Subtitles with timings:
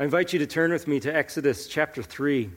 [0.00, 2.48] I invite you to turn with me to Exodus chapter 3.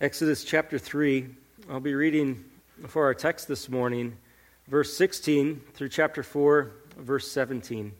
[0.00, 1.26] Exodus chapter 3.
[1.68, 2.44] I'll be reading
[2.86, 4.16] for our text this morning,
[4.68, 7.90] verse 16 through chapter 4, verse 17.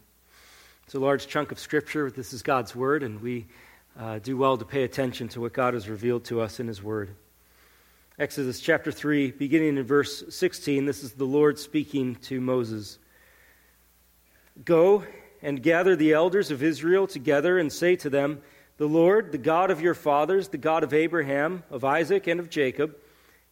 [0.84, 2.08] It's a large chunk of scripture.
[2.08, 3.46] This is God's word, and we
[3.98, 6.80] uh, do well to pay attention to what God has revealed to us in his
[6.80, 7.16] word.
[8.20, 12.98] Exodus chapter 3, beginning in verse 16, this is the Lord speaking to Moses.
[14.64, 15.04] Go
[15.40, 18.42] and gather the elders of Israel together and say to them,
[18.76, 22.50] The Lord, the God of your fathers, the God of Abraham, of Isaac, and of
[22.50, 22.96] Jacob,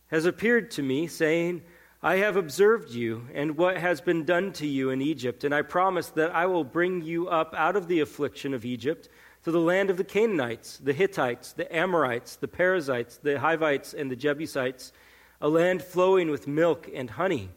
[0.09, 1.62] has appeared to me, saying,
[2.03, 5.62] I have observed you and what has been done to you in Egypt, and I
[5.62, 9.09] promise that I will bring you up out of the affliction of Egypt
[9.46, 14.10] to the land of the Canaanites, the Hittites, the Amorites, the Perizzites, the Hivites, and
[14.10, 14.92] the Jebusites,
[15.41, 17.50] a land flowing with milk and honey.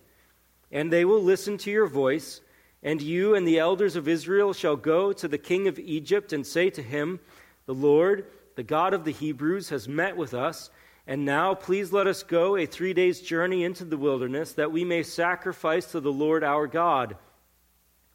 [0.71, 2.41] And they will listen to your voice,
[2.83, 6.45] and you and the elders of Israel shall go to the king of Egypt and
[6.45, 7.19] say to him,
[7.65, 10.69] The Lord, the God of the Hebrews, has met with us.
[11.07, 14.83] And now, please let us go a three days' journey into the wilderness, that we
[14.83, 17.17] may sacrifice to the Lord our God.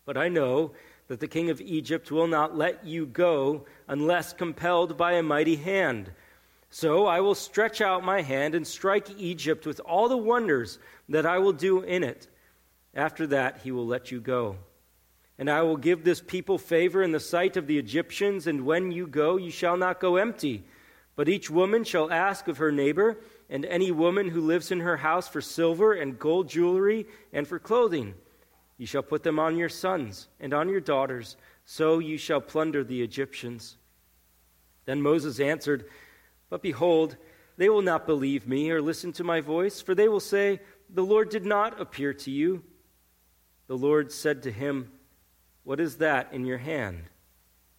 [0.04, 0.74] But I know
[1.08, 5.56] that the king of Egypt will not let you go unless compelled by a mighty
[5.56, 6.10] hand.
[6.70, 11.26] So I will stretch out my hand and strike Egypt with all the wonders that
[11.26, 12.26] I will do in it.
[12.94, 14.56] After that, he will let you go.
[15.38, 18.92] And I will give this people favor in the sight of the Egyptians, and when
[18.92, 20.64] you go, you shall not go empty.
[21.16, 23.18] But each woman shall ask of her neighbor,
[23.50, 27.58] and any woman who lives in her house for silver and gold jewelry and for
[27.58, 28.14] clothing.
[28.76, 32.82] You shall put them on your sons and on your daughters, so you shall plunder
[32.82, 33.76] the Egyptians.
[34.84, 35.86] Then Moses answered,
[36.50, 37.16] But behold,
[37.56, 40.60] they will not believe me or listen to my voice, for they will say,
[40.92, 42.62] The Lord did not appear to you.
[43.66, 44.90] The Lord said to him,
[45.62, 47.04] What is that in your hand?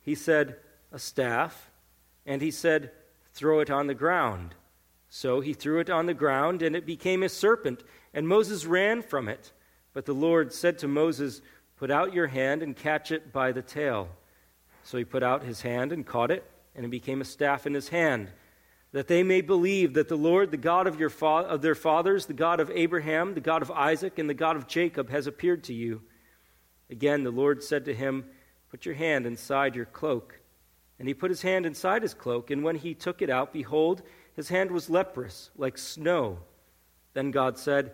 [0.01, 0.57] He said,
[0.91, 1.71] A staff.
[2.25, 2.91] And he said,
[3.33, 4.55] Throw it on the ground.
[5.09, 7.83] So he threw it on the ground, and it became a serpent,
[8.13, 9.51] and Moses ran from it.
[9.95, 11.41] But the Lord said to Moses,
[11.77, 14.09] Put out your hand and catch it by the tail.
[14.83, 16.43] So he put out his hand and caught it,
[16.75, 18.29] and it became a staff in his hand,
[18.91, 22.25] that they may believe that the Lord, the God of, your fa- of their fathers,
[22.25, 25.63] the God of Abraham, the God of Isaac, and the God of Jacob, has appeared
[25.65, 26.01] to you.
[26.89, 28.25] Again, the Lord said to him,
[28.69, 30.41] Put your hand inside your cloak.
[30.99, 34.01] And he put his hand inside his cloak, and when he took it out, behold,
[34.35, 36.39] his hand was leprous, like snow.
[37.13, 37.93] Then God said,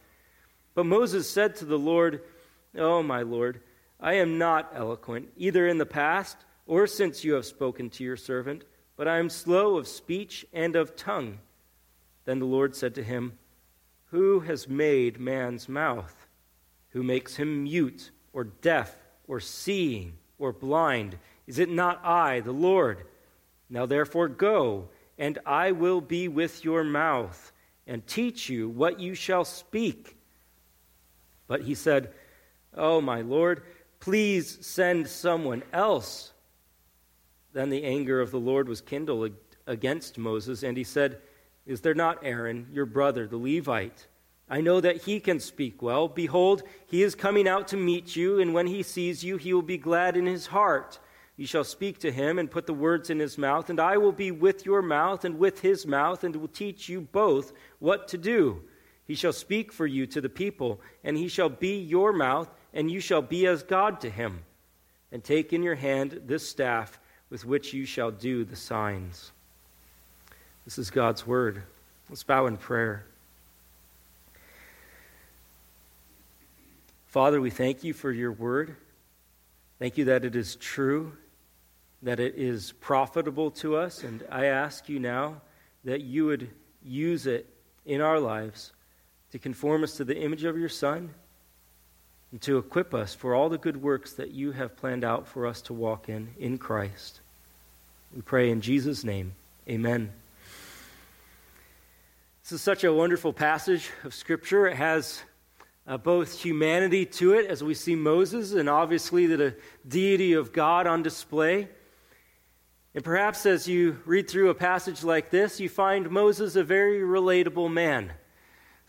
[0.73, 2.21] But Moses said to the Lord,
[2.77, 3.61] Oh, my Lord,
[3.99, 8.17] I am not eloquent, either in the past or since you have spoken to your
[8.17, 8.63] servant,
[8.95, 11.39] but I am slow of speech and of tongue.
[12.25, 13.37] Then the Lord said to him,
[14.05, 16.27] Who has made man's mouth?
[16.89, 18.95] Who makes him mute or deaf
[19.27, 21.17] or seeing or blind?
[21.47, 23.05] Is it not I, the Lord?
[23.69, 27.51] Now therefore go, and I will be with your mouth
[27.87, 30.15] and teach you what you shall speak.
[31.51, 32.13] But he said,
[32.73, 33.63] Oh, my Lord,
[33.99, 36.31] please send someone else.
[37.51, 39.33] Then the anger of the Lord was kindled
[39.67, 41.19] against Moses, and he said,
[41.65, 44.07] Is there not Aaron, your brother, the Levite?
[44.49, 46.07] I know that he can speak well.
[46.07, 49.61] Behold, he is coming out to meet you, and when he sees you, he will
[49.61, 50.99] be glad in his heart.
[51.35, 54.13] You shall speak to him and put the words in his mouth, and I will
[54.13, 58.17] be with your mouth and with his mouth, and will teach you both what to
[58.17, 58.61] do.
[59.11, 62.89] He shall speak for you to the people, and he shall be your mouth, and
[62.89, 64.39] you shall be as God to him.
[65.11, 66.97] And take in your hand this staff
[67.29, 69.33] with which you shall do the signs.
[70.63, 71.61] This is God's word.
[72.07, 73.05] Let's bow in prayer.
[77.07, 78.77] Father, we thank you for your word.
[79.77, 81.11] Thank you that it is true,
[82.01, 85.41] that it is profitable to us, and I ask you now
[85.83, 86.49] that you would
[86.81, 87.45] use it
[87.85, 88.71] in our lives
[89.31, 91.13] to conform us to the image of your Son,
[92.31, 95.45] and to equip us for all the good works that you have planned out for
[95.45, 97.19] us to walk in in Christ.
[98.15, 99.33] We pray in Jesus' name.
[99.67, 100.11] Amen.
[102.43, 104.67] This is such a wonderful passage of Scripture.
[104.67, 105.21] It has
[105.87, 109.55] uh, both humanity to it, as we see Moses, and obviously the
[109.87, 111.69] deity of God on display.
[112.93, 116.99] And perhaps as you read through a passage like this, you find Moses a very
[116.99, 118.11] relatable man,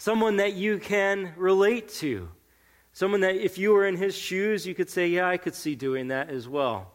[0.03, 2.29] someone that you can relate to,
[2.93, 5.77] someone that if you were in his shoes, you could say, Yeah, I could see
[5.77, 6.91] doing that as well.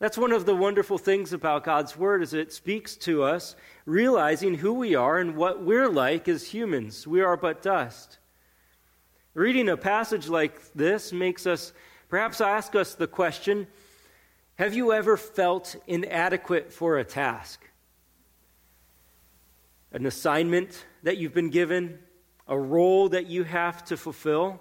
[0.00, 3.56] That's one of the wonderful things about God's Word is it speaks to us
[3.86, 7.06] realizing who we are and what we're like as humans.
[7.06, 8.18] We are but dust.
[9.32, 11.72] Reading a passage like this makes us
[12.10, 13.66] perhaps ask us the question
[14.56, 17.66] Have you ever felt inadequate for a task?
[19.90, 21.98] An assignment that you've been given,
[22.48, 24.60] a role that you have to fulfill,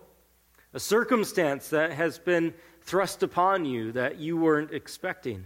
[0.73, 5.45] a circumstance that has been thrust upon you that you weren't expecting.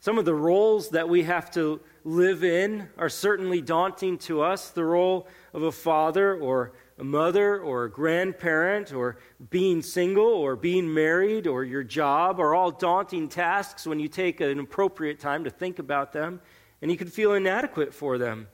[0.00, 4.70] Some of the roles that we have to live in are certainly daunting to us.
[4.70, 9.18] The role of a father or a mother or a grandparent or
[9.50, 14.40] being single or being married or your job are all daunting tasks when you take
[14.40, 16.40] an appropriate time to think about them
[16.80, 18.48] and you can feel inadequate for them.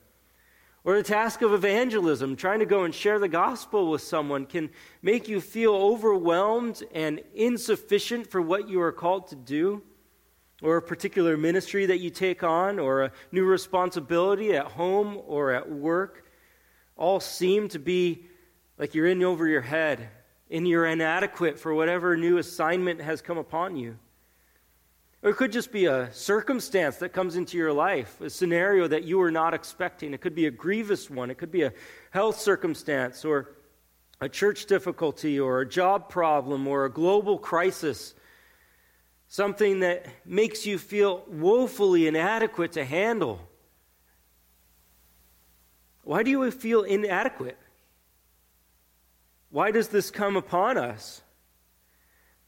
[0.89, 4.71] Or the task of evangelism, trying to go and share the gospel with someone, can
[5.03, 9.83] make you feel overwhelmed and insufficient for what you are called to do.
[10.63, 15.51] Or a particular ministry that you take on, or a new responsibility at home or
[15.51, 16.25] at work,
[16.97, 18.25] all seem to be
[18.79, 20.09] like you're in over your head
[20.49, 23.99] and you're inadequate for whatever new assignment has come upon you.
[25.21, 29.03] Or it could just be a circumstance that comes into your life, a scenario that
[29.03, 30.13] you were not expecting.
[30.13, 31.73] It could be a grievous one, it could be a
[32.11, 33.55] health circumstance, or
[34.21, 38.13] a church difficulty, or a job problem, or a global crisis.
[39.27, 43.41] Something that makes you feel woefully inadequate to handle.
[46.03, 47.57] Why do you feel inadequate?
[49.51, 51.21] Why does this come upon us?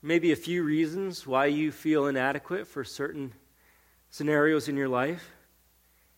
[0.03, 3.33] Maybe a few reasons why you feel inadequate for certain
[4.09, 5.29] scenarios in your life.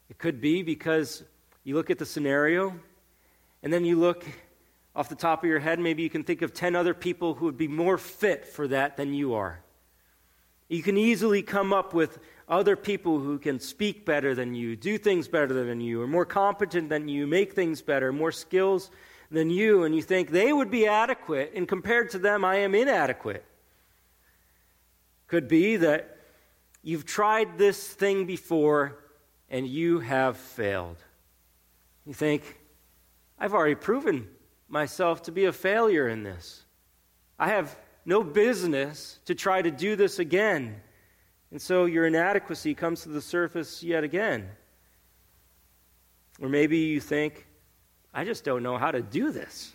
[0.09, 1.21] It could be because
[1.65, 2.79] you look at the scenario
[3.61, 4.25] and then you look
[4.95, 7.45] off the top of your head, maybe you can think of 10 other people who
[7.45, 9.59] would be more fit for that than you are.
[10.69, 14.97] You can easily come up with other people who can speak better than you, do
[14.97, 18.91] things better than you, are more competent than you, make things better, more skills
[19.29, 22.75] than you, and you think they would be adequate, and compared to them, I am
[22.75, 23.43] inadequate.
[25.33, 26.15] Could be that
[26.83, 28.99] you've tried this thing before
[29.49, 30.97] and you have failed.
[32.05, 32.59] You think,
[33.39, 34.27] I've already proven
[34.67, 36.61] myself to be a failure in this.
[37.39, 37.75] I have
[38.05, 40.79] no business to try to do this again.
[41.49, 44.51] And so your inadequacy comes to the surface yet again.
[46.39, 47.47] Or maybe you think,
[48.13, 49.73] I just don't know how to do this.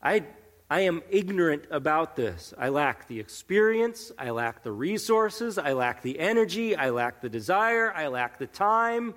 [0.00, 0.22] I,
[0.68, 2.52] I am ignorant about this.
[2.58, 4.10] I lack the experience.
[4.18, 5.58] I lack the resources.
[5.58, 6.74] I lack the energy.
[6.74, 7.92] I lack the desire.
[7.94, 9.14] I lack the time.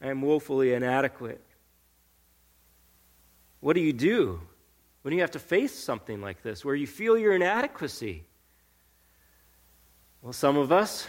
[0.00, 1.42] I am woefully inadequate.
[3.60, 4.40] What do you do
[5.02, 8.24] when you have to face something like this, where you feel your inadequacy?
[10.22, 11.08] Well, some of us,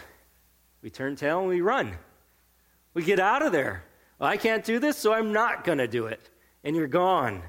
[0.82, 1.92] we turn tail and we run.
[2.92, 3.84] We get out of there.
[4.18, 6.28] Well, I can't do this, so I'm not going to do it.
[6.62, 7.42] And you're gone.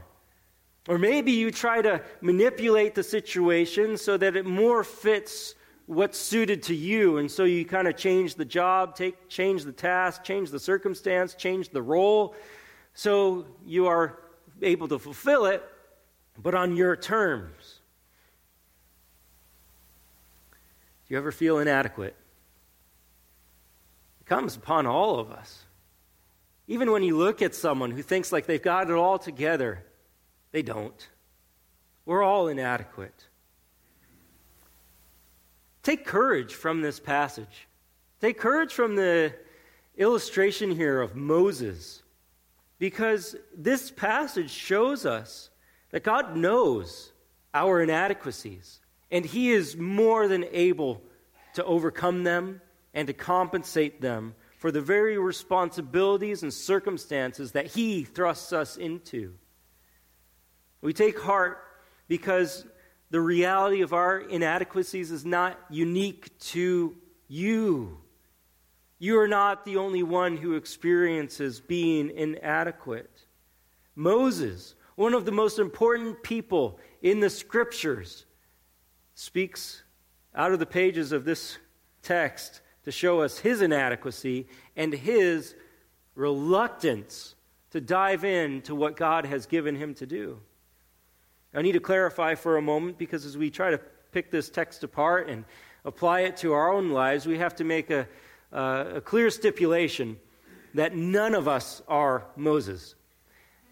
[0.87, 5.53] Or maybe you try to manipulate the situation so that it more fits
[5.85, 7.17] what's suited to you.
[7.17, 11.35] And so you kind of change the job, take, change the task, change the circumstance,
[11.35, 12.35] change the role.
[12.93, 14.19] So you are
[14.61, 15.63] able to fulfill it,
[16.41, 17.79] but on your terms.
[21.07, 22.15] Do you ever feel inadequate?
[24.21, 25.65] It comes upon all of us.
[26.67, 29.83] Even when you look at someone who thinks like they've got it all together,
[30.51, 31.09] they don't.
[32.05, 33.27] We're all inadequate.
[35.83, 37.67] Take courage from this passage.
[38.19, 39.33] Take courage from the
[39.97, 42.03] illustration here of Moses,
[42.79, 45.49] because this passage shows us
[45.91, 47.11] that God knows
[47.53, 48.79] our inadequacies,
[49.11, 51.01] and He is more than able
[51.55, 52.61] to overcome them
[52.93, 59.33] and to compensate them for the very responsibilities and circumstances that He thrusts us into.
[60.81, 61.59] We take heart
[62.07, 62.65] because
[63.11, 66.95] the reality of our inadequacies is not unique to
[67.27, 67.97] you.
[68.99, 73.25] You are not the only one who experiences being inadequate.
[73.95, 78.25] Moses, one of the most important people in the scriptures,
[79.13, 79.83] speaks
[80.33, 81.57] out of the pages of this
[82.01, 85.55] text to show us his inadequacy and his
[86.15, 87.35] reluctance
[87.71, 90.39] to dive in to what God has given him to do.
[91.53, 93.77] I need to clarify for a moment because as we try to
[94.11, 95.43] pick this text apart and
[95.83, 98.07] apply it to our own lives, we have to make a,
[98.53, 100.17] uh, a clear stipulation
[100.73, 102.95] that none of us are Moses.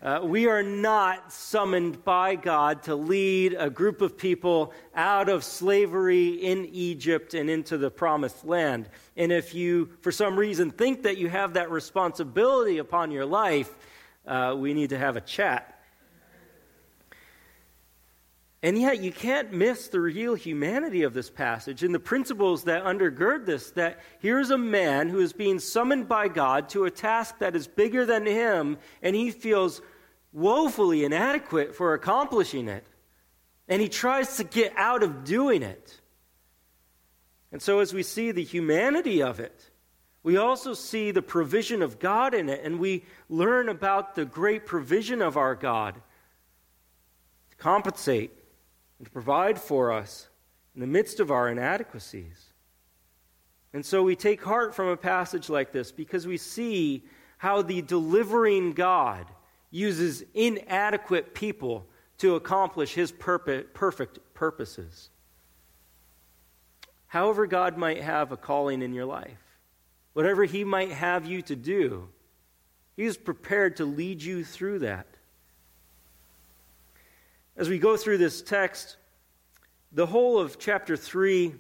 [0.01, 5.43] Uh, we are not summoned by God to lead a group of people out of
[5.43, 8.89] slavery in Egypt and into the promised land.
[9.17, 13.73] And if you, for some reason, think that you have that responsibility upon your life,
[14.25, 15.78] uh, we need to have a chat.
[18.61, 22.83] And yet, you can't miss the real humanity of this passage and the principles that
[22.83, 23.71] undergird this.
[23.71, 27.67] That here's a man who is being summoned by God to a task that is
[27.67, 29.81] bigger than him, and he feels
[30.33, 32.85] woefully inadequate for accomplishing it.
[33.69, 36.01] And he tries to get out of doing it.
[37.53, 39.71] And so, as we see the humanity of it,
[40.21, 44.65] we also see the provision of God in it, and we learn about the great
[44.65, 45.95] provision of our God
[47.51, 48.33] to compensate
[48.99, 50.27] and to provide for us
[50.75, 52.53] in the midst of our inadequacies.
[53.73, 57.05] And so we take heart from a passage like this because we see
[57.37, 59.25] how the delivering God
[59.71, 61.87] uses inadequate people
[62.17, 65.09] to accomplish his perfect purposes.
[67.07, 69.57] However, God might have a calling in your life,
[70.13, 72.09] whatever he might have you to do,
[72.95, 75.07] he is prepared to lead you through that.
[77.59, 78.95] As we go through this text,
[79.91, 81.53] the whole of chapter 3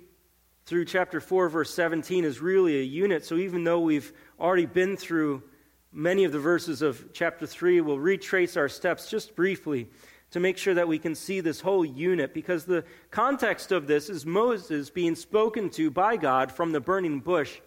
[0.65, 3.25] through chapter 4, verse 17, is really a unit.
[3.25, 5.43] So even though we've already been through
[5.91, 9.89] many of the verses of chapter 3, we'll retrace our steps just briefly
[10.31, 14.09] to make sure that we can see this whole unit because the context of this
[14.09, 17.59] is Moses being spoken to by God from the burning bush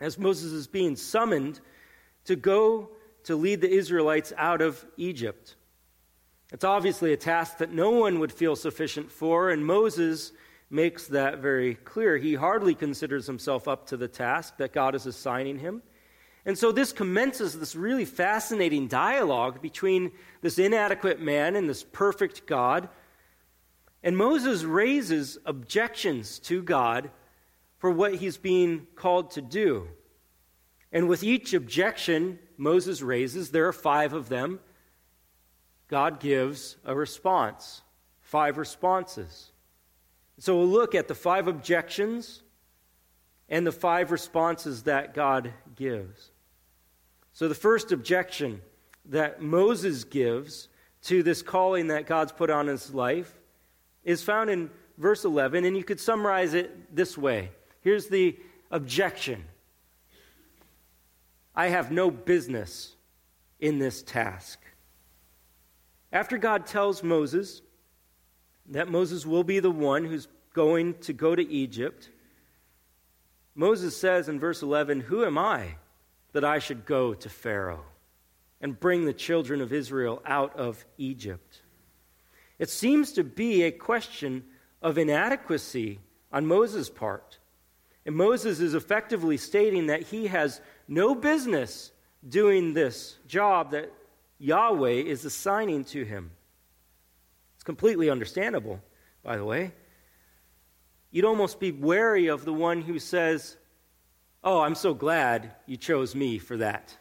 [0.00, 1.60] as Moses is being summoned
[2.24, 2.88] to go
[3.24, 5.56] to lead the Israelites out of Egypt.
[6.52, 10.32] It's obviously a task that no one would feel sufficient for, and Moses
[10.68, 12.16] makes that very clear.
[12.16, 15.82] He hardly considers himself up to the task that God is assigning him.
[16.46, 22.46] And so this commences this really fascinating dialogue between this inadequate man and this perfect
[22.46, 22.88] God.
[24.02, 27.10] And Moses raises objections to God
[27.78, 29.88] for what he's being called to do.
[30.92, 34.60] And with each objection Moses raises, there are five of them,
[35.90, 37.82] God gives a response,
[38.20, 39.50] five responses.
[40.38, 42.44] So we'll look at the five objections
[43.48, 46.30] and the five responses that God gives.
[47.32, 48.62] So the first objection
[49.06, 50.68] that Moses gives
[51.02, 53.34] to this calling that God's put on his life
[54.04, 57.50] is found in verse 11, and you could summarize it this way.
[57.80, 58.38] Here's the
[58.70, 59.44] objection
[61.52, 62.94] I have no business
[63.58, 64.60] in this task.
[66.12, 67.62] After God tells Moses
[68.70, 72.10] that Moses will be the one who's going to go to Egypt,
[73.54, 75.76] Moses says in verse 11, Who am I
[76.32, 77.84] that I should go to Pharaoh
[78.60, 81.62] and bring the children of Israel out of Egypt?
[82.58, 84.44] It seems to be a question
[84.82, 86.00] of inadequacy
[86.32, 87.38] on Moses' part.
[88.04, 91.92] And Moses is effectively stating that he has no business
[92.26, 93.92] doing this job that
[94.40, 96.30] Yahweh is assigning to him.
[97.54, 98.80] It's completely understandable,
[99.22, 99.72] by the way.
[101.10, 103.56] You'd almost be wary of the one who says,
[104.42, 106.96] Oh, I'm so glad you chose me for that.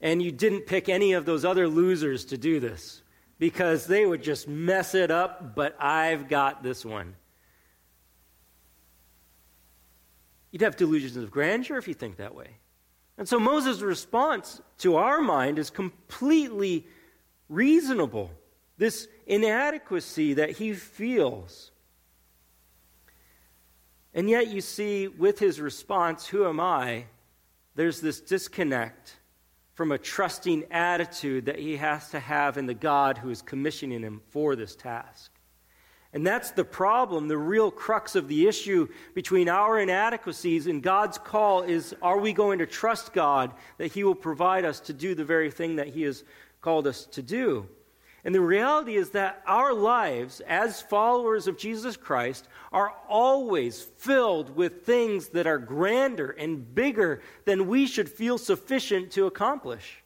[0.00, 3.02] And you didn't pick any of those other losers to do this
[3.40, 7.16] because they would just mess it up, but I've got this one.
[10.52, 12.58] You'd have delusions of grandeur if you think that way.
[13.18, 16.86] And so Moses' response to our mind is completely
[17.48, 18.30] reasonable.
[18.76, 21.70] This inadequacy that he feels.
[24.12, 27.06] And yet, you see, with his response, Who am I?
[27.76, 29.16] there's this disconnect
[29.74, 34.00] from a trusting attitude that he has to have in the God who is commissioning
[34.00, 35.30] him for this task.
[36.16, 37.28] And that's the problem.
[37.28, 42.32] The real crux of the issue between our inadequacies and God's call is are we
[42.32, 45.88] going to trust God that He will provide us to do the very thing that
[45.88, 46.24] He has
[46.62, 47.68] called us to do?
[48.24, 54.56] And the reality is that our lives as followers of Jesus Christ are always filled
[54.56, 60.02] with things that are grander and bigger than we should feel sufficient to accomplish.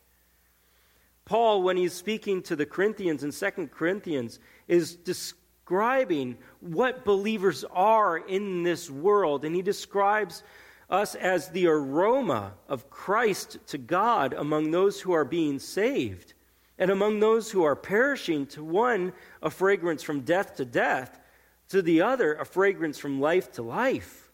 [1.24, 4.96] Paul, when he's speaking to the Corinthians in 2 Corinthians, is
[5.70, 9.44] describing what believers are in this world.
[9.44, 10.42] And he describes
[10.90, 16.34] us as the aroma of Christ to God among those who are being saved,
[16.76, 21.20] and among those who are perishing, to one a fragrance from death to death,
[21.68, 24.28] to the other a fragrance from life to life.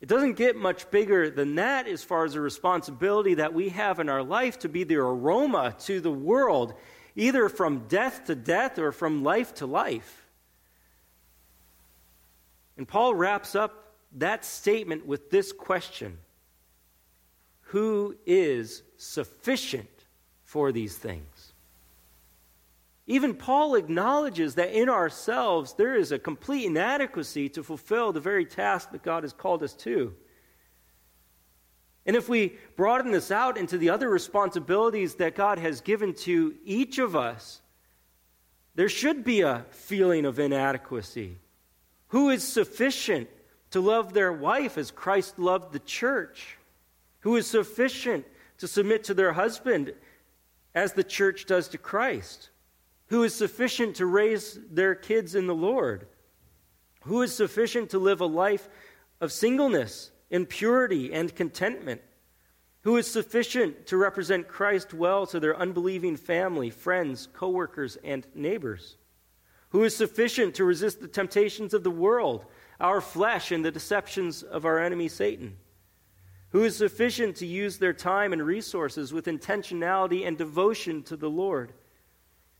[0.00, 4.00] It doesn't get much bigger than that as far as the responsibility that we have
[4.00, 6.74] in our life to be the aroma to the world,
[7.16, 10.26] either from death to death or from life to life.
[12.76, 16.18] And Paul wraps up that statement with this question
[17.66, 19.88] Who is sufficient
[20.44, 21.52] for these things?
[23.06, 28.46] Even Paul acknowledges that in ourselves there is a complete inadequacy to fulfill the very
[28.46, 30.14] task that God has called us to.
[32.04, 36.54] And if we broaden this out into the other responsibilities that God has given to
[36.64, 37.60] each of us,
[38.74, 41.38] there should be a feeling of inadequacy.
[42.08, 43.28] Who is sufficient
[43.70, 46.58] to love their wife as Christ loved the church,
[47.20, 48.26] who is sufficient
[48.58, 49.94] to submit to their husband
[50.74, 52.50] as the church does to Christ,
[53.06, 56.06] who is sufficient to raise their kids in the Lord,
[57.04, 58.68] who is sufficient to live a life
[59.20, 62.00] of singleness in purity and contentment,
[62.80, 68.96] who is sufficient to represent Christ well to their unbelieving family, friends, coworkers, and neighbors,
[69.68, 72.46] who is sufficient to resist the temptations of the world
[72.80, 75.56] our flesh and the deceptions of our enemy Satan,
[76.48, 81.30] who is sufficient to use their time and resources with intentionality and devotion to the
[81.30, 81.74] Lord,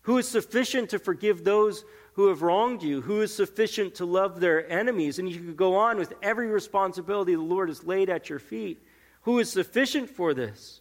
[0.02, 4.40] who is sufficient to forgive those who have wronged you, who is sufficient to love
[4.40, 5.18] their enemies.
[5.18, 8.82] And you could go on with every responsibility the Lord has laid at your feet.
[9.22, 10.80] Who is sufficient for this?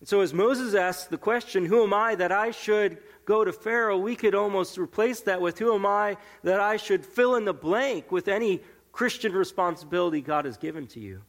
[0.00, 3.52] And so, as Moses asks the question, Who am I that I should go to
[3.52, 3.98] Pharaoh?
[3.98, 7.54] we could almost replace that with, Who am I that I should fill in the
[7.54, 8.60] blank with any
[8.92, 11.22] Christian responsibility God has given to you?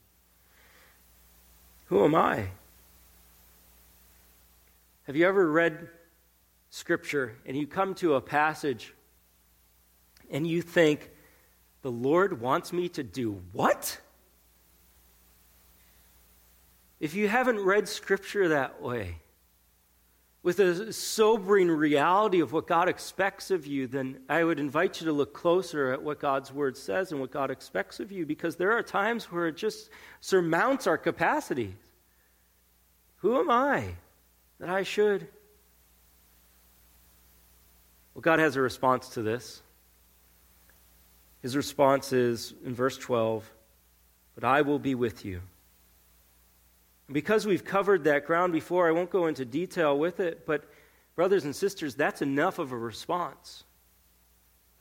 [1.88, 2.50] Who am I?
[5.08, 5.90] Have you ever read
[6.70, 8.94] Scripture and you come to a passage
[10.30, 11.10] and you think,
[11.82, 14.00] The Lord wants me to do what?
[17.00, 19.18] If you haven't read Scripture that way,
[20.42, 25.06] with a sobering reality of what God expects of you, then I would invite you
[25.08, 28.56] to look closer at what God's Word says and what God expects of you, because
[28.56, 29.90] there are times where it just
[30.22, 31.74] surmounts our capacities.
[33.18, 33.96] Who am I
[34.60, 35.28] that I should?
[38.20, 39.62] Well, God has a response to this.
[41.42, 43.50] His response is in verse 12,
[44.36, 45.40] But I will be with you
[47.08, 50.66] And because we've covered that ground before, I won't go into detail with it, but
[51.16, 53.64] brothers and sisters, that's enough of a response.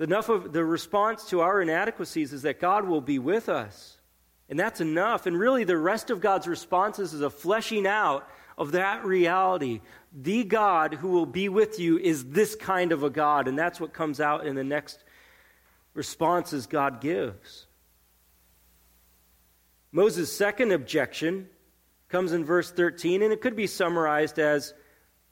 [0.01, 3.99] Enough of the response to our inadequacies is that God will be with us.
[4.49, 5.27] And that's enough.
[5.27, 9.81] And really, the rest of God's responses is a fleshing out of that reality.
[10.13, 13.49] The God who will be with you is this kind of a God.
[13.49, 15.05] And that's what comes out in the next
[15.95, 17.67] responses God gives.
[19.93, 21.49] Moses' second objection
[22.09, 24.75] comes in verse 13, and it could be summarized as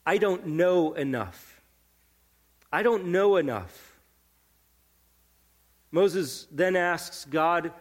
[0.05, 1.61] I don't know enough.
[2.71, 3.99] I don't know enough.
[5.91, 7.71] Moses then asks God,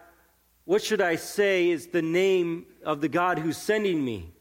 [0.64, 4.32] What should I say is the name of the God who's sending me?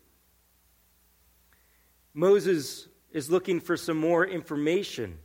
[2.17, 5.19] Moses is looking for some more information.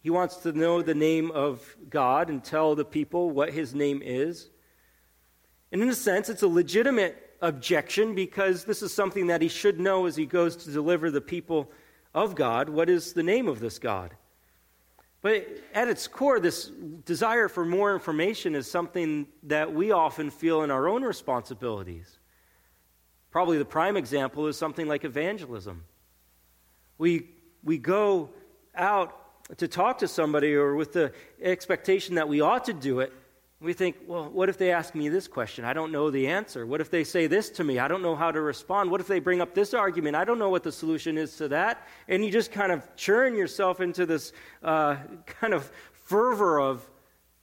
[0.00, 4.00] He wants to know the name of God and tell the people what his name
[4.04, 4.48] is.
[5.72, 9.80] And in a sense, it's a legitimate objection because this is something that he should
[9.80, 11.72] know as he goes to deliver the people
[12.14, 12.68] of God.
[12.68, 14.14] What is the name of this God?
[15.22, 16.66] But at its core, this
[17.04, 22.20] desire for more information is something that we often feel in our own responsibilities.
[23.32, 25.82] Probably the prime example is something like evangelism.
[27.02, 27.26] We,
[27.64, 28.30] we go
[28.76, 31.12] out to talk to somebody or with the
[31.42, 33.12] expectation that we ought to do it,
[33.60, 35.64] we think, well, what if they ask me this question?
[35.64, 36.64] I don't know the answer.
[36.64, 37.80] What if they say this to me?
[37.80, 38.88] I don't know how to respond.
[38.88, 40.14] What if they bring up this argument?
[40.14, 41.88] I don't know what the solution is to that.
[42.06, 44.94] And you just kind of churn yourself into this uh,
[45.26, 45.72] kind of
[46.04, 46.88] fervor of,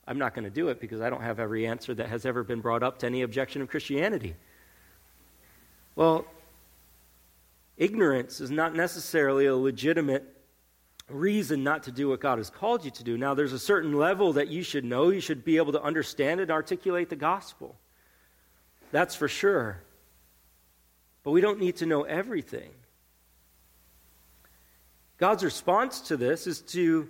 [0.07, 2.45] I'm not going to do it because I don't have every answer that has ever
[2.45, 4.37] been brought up to any objection of Christianity.
[5.97, 6.25] Well,
[7.79, 10.23] ignorance is not necessarily a legitimate
[11.09, 13.17] reason not to do what God has called you to do.
[13.17, 15.09] Now, there's a certain level that you should know.
[15.09, 17.75] You should be able to understand and articulate the gospel.
[18.91, 19.81] That's for sure.
[21.23, 22.69] But we don't need to know everything.
[25.17, 27.09] God's response to this is to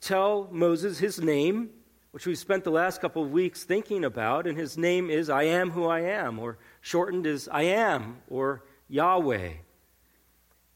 [0.00, 1.70] tell Moses his name
[2.12, 5.44] which we've spent the last couple of weeks thinking about, and his name is I
[5.44, 9.50] am who I am, or shortened as I am, or Yahweh.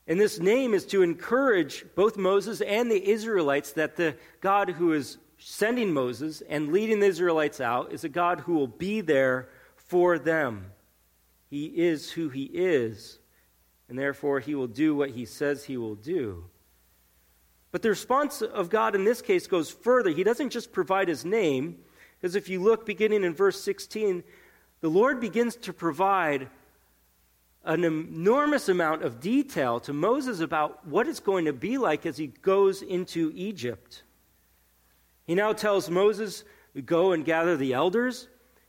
[0.07, 4.93] And this name is to encourage both Moses and the Israelites that the God who
[4.93, 9.49] is sending Moses and leading the Israelites out is a God who will be there
[9.77, 10.73] for them.
[11.49, 13.19] He is who he is,
[13.89, 16.45] and therefore he will do what he says he will do.
[17.71, 20.11] But the response of God in this case goes further.
[20.11, 21.79] He doesn't just provide his name,
[22.21, 24.23] because if you look beginning in verse 16,
[24.81, 26.49] the Lord begins to provide
[27.65, 32.17] an enormous amount of detail to Moses about what it's going to be like as
[32.17, 34.03] he goes into Egypt.
[35.25, 36.45] He now tells Moses,
[36.85, 38.29] Go and gather the elders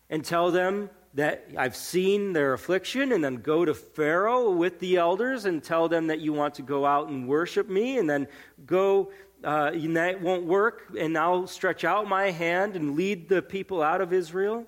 [0.09, 4.97] and tell them that I've seen their affliction, and then go to Pharaoh with the
[4.97, 8.27] elders and tell them that you want to go out and worship me, and then
[8.65, 9.11] go,
[9.43, 13.81] uh, and that won't work, and I'll stretch out my hand and lead the people
[13.81, 14.65] out of Israel.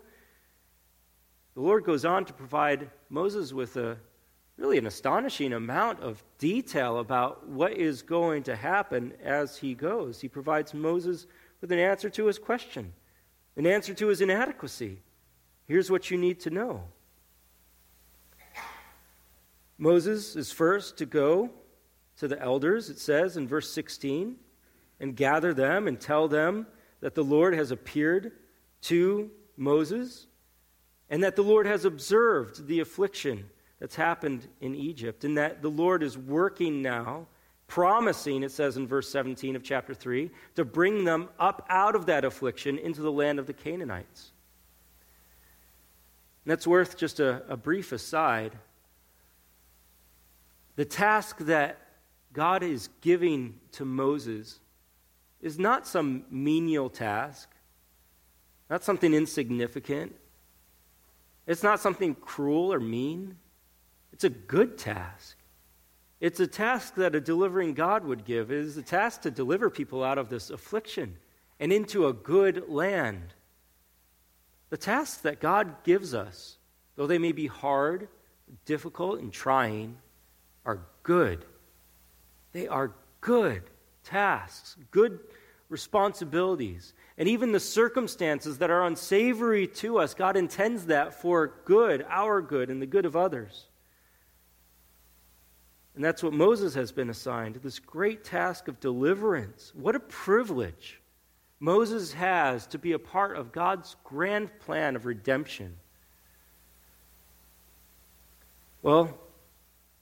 [1.53, 3.97] The Lord goes on to provide Moses with a
[4.57, 10.19] really an astonishing amount of detail about what is going to happen as he goes.
[10.19, 11.27] He provides Moses
[11.61, 12.93] with an answer to his question,
[13.55, 14.99] an answer to his inadequacy.
[15.65, 16.83] Here's what you need to know
[19.77, 21.51] Moses is first to go
[22.17, 24.37] to the elders, it says in verse 16,
[24.99, 26.65] and gather them and tell them
[26.99, 28.31] that the Lord has appeared
[28.81, 30.25] to Moses
[31.09, 35.69] and that the Lord has observed the affliction that's happened in Egypt, and that the
[35.69, 37.27] Lord is working now,
[37.67, 42.07] promising, it says in verse 17 of chapter 3, to bring them up out of
[42.07, 44.31] that affliction into the land of the Canaanites.
[46.43, 48.57] And that's worth just a, a brief aside.
[50.75, 51.77] The task that
[52.33, 54.59] God is giving to Moses
[55.41, 57.49] is not some menial task,
[58.69, 60.15] not something insignificant.
[61.45, 63.37] It's not something cruel or mean.
[64.17, 65.37] It's a good task.
[66.19, 68.51] It's a task that a delivering God would give.
[68.51, 71.17] It is a task to deliver people out of this affliction
[71.59, 73.35] and into a good land.
[74.71, 76.57] The tasks that God gives us,
[76.95, 78.07] though they may be hard,
[78.65, 79.99] difficult, and trying,
[80.65, 81.45] are good.
[82.53, 83.61] They are good
[84.03, 85.19] tasks, good
[85.69, 86.95] responsibilities.
[87.19, 92.41] And even the circumstances that are unsavory to us, God intends that for good, our
[92.41, 93.67] good, and the good of others.
[95.97, 99.71] And that's what Moses has been assigned this great task of deliverance.
[99.75, 101.01] What a privilege
[101.59, 105.75] Moses has to be a part of God's grand plan of redemption.
[108.83, 109.17] Well,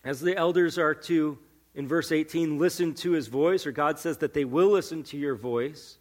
[0.04, 1.38] as the elders are to,
[1.76, 5.18] in verse 18, listen to his voice, or God says that they will listen to
[5.18, 5.98] your voice,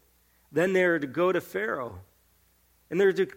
[0.50, 2.00] then they're to go to Pharaoh.
[2.90, 3.28] And they're to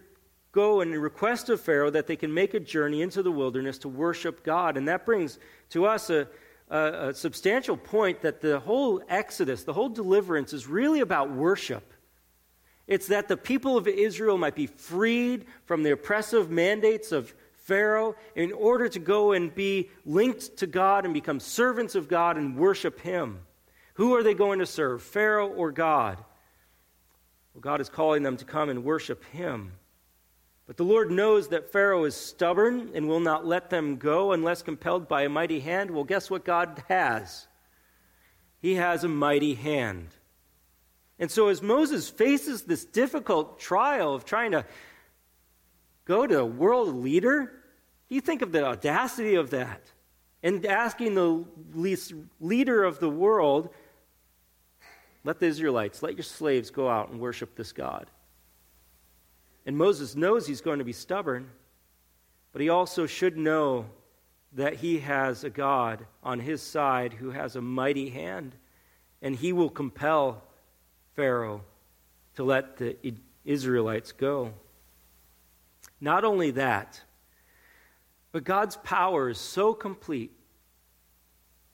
[0.50, 3.88] go and request of Pharaoh that they can make a journey into the wilderness to
[3.88, 4.76] worship God.
[4.76, 5.38] And that brings
[5.70, 6.26] to us a,
[6.70, 11.92] a, a substantial point that the whole Exodus, the whole deliverance, is really about worship.
[12.86, 18.16] It's that the people of Israel might be freed from the oppressive mandates of Pharaoh
[18.34, 22.56] in order to go and be linked to God and become servants of God and
[22.56, 23.40] worship Him.
[23.94, 26.16] Who are they going to serve, Pharaoh or God?
[27.52, 29.72] Well, God is calling them to come and worship Him.
[30.68, 34.60] But the Lord knows that Pharaoh is stubborn and will not let them go unless
[34.60, 35.90] compelled by a mighty hand.
[35.90, 37.46] Well, guess what God has?
[38.60, 40.08] He has a mighty hand.
[41.18, 44.66] And so, as Moses faces this difficult trial of trying to
[46.04, 47.50] go to a world leader,
[48.10, 49.90] you think of the audacity of that
[50.42, 51.46] and asking the
[52.40, 53.70] leader of the world,
[55.24, 58.10] let the Israelites, let your slaves go out and worship this God.
[59.68, 61.50] And Moses knows he's going to be stubborn,
[62.52, 63.84] but he also should know
[64.54, 68.56] that he has a God on his side who has a mighty hand,
[69.20, 70.42] and he will compel
[71.14, 71.60] Pharaoh
[72.36, 72.96] to let the
[73.44, 74.54] Israelites go.
[76.00, 77.02] Not only that,
[78.32, 80.32] but God's power is so complete,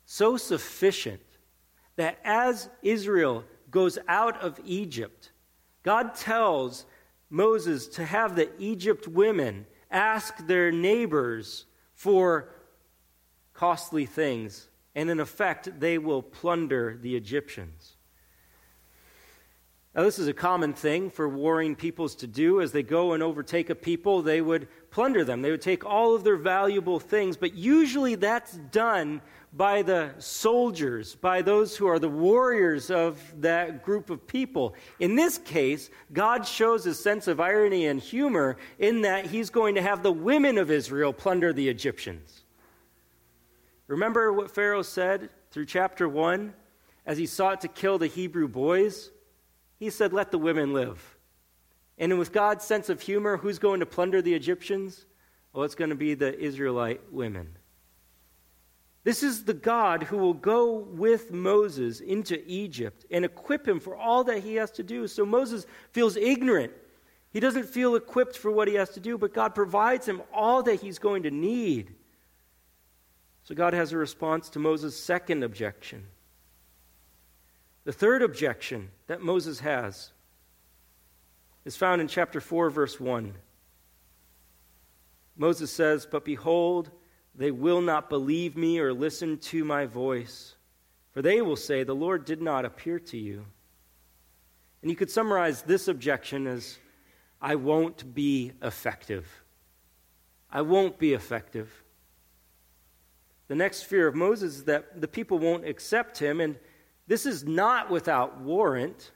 [0.04, 1.22] so sufficient,
[1.94, 5.30] that as Israel goes out of Egypt,
[5.84, 6.86] God tells
[7.30, 12.48] Moses to have the Egypt women ask their neighbors for
[13.52, 17.96] costly things, and in effect, they will plunder the Egyptians.
[19.94, 22.60] Now, this is a common thing for warring peoples to do.
[22.60, 25.40] As they go and overtake a people, they would plunder them.
[25.40, 29.22] They would take all of their valuable things, but usually that's done
[29.56, 34.74] by the soldiers, by those who are the warriors of that group of people.
[34.98, 39.76] In this case, God shows his sense of irony and humor in that he's going
[39.76, 42.42] to have the women of Israel plunder the Egyptians.
[43.86, 46.52] Remember what Pharaoh said through chapter 1
[47.06, 49.10] as he sought to kill the Hebrew boys?
[49.78, 51.16] He said, Let the women live.
[51.96, 55.06] And with God's sense of humor, who's going to plunder the Egyptians?
[55.52, 57.56] Well, it's going to be the Israelite women.
[59.04, 63.94] This is the God who will go with Moses into Egypt and equip him for
[63.94, 65.06] all that he has to do.
[65.06, 66.72] So Moses feels ignorant.
[67.30, 70.62] He doesn't feel equipped for what he has to do, but God provides him all
[70.62, 71.94] that he's going to need.
[73.42, 76.06] So God has a response to Moses' second objection.
[77.84, 80.12] The third objection that Moses has
[81.66, 83.34] is found in chapter 4, verse 1.
[85.36, 86.90] Moses says, But behold,
[87.34, 90.54] they will not believe me or listen to my voice,
[91.12, 93.44] for they will say, The Lord did not appear to you.
[94.82, 96.78] And you could summarize this objection as
[97.40, 99.26] I won't be effective.
[100.50, 101.70] I won't be effective.
[103.48, 106.56] The next fear of Moses is that the people won't accept him, and
[107.06, 109.10] this is not without warrant.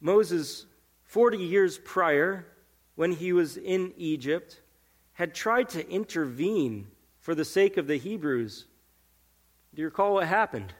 [0.00, 0.66] Moses,
[1.04, 2.46] 40 years prior,
[2.94, 4.60] when he was in Egypt,
[5.16, 6.86] had tried to intervene
[7.20, 8.66] for the sake of the Hebrews.
[9.74, 10.74] Do you recall what happened?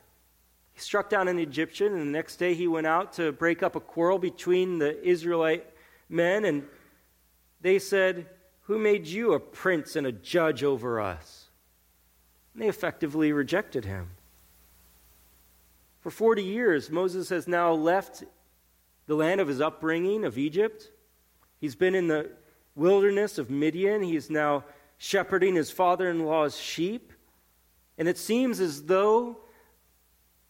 [0.75, 3.77] He struck down an Egyptian, and the next day he went out to break up
[3.77, 5.67] a quarrel between the Israelite
[6.11, 6.65] men, and
[7.63, 8.27] they said,
[8.65, 11.47] Who made you a prince and a judge over us?
[12.53, 14.11] And they effectively rejected him.
[16.03, 18.23] For 40 years, Moses has now left
[19.07, 20.91] the land of his upbringing of Egypt.
[21.59, 22.31] He's been in the
[22.77, 24.03] wilderness of Midian.
[24.03, 24.65] He is now
[24.99, 27.13] shepherding his father in law's sheep.
[27.99, 29.39] And it seems as though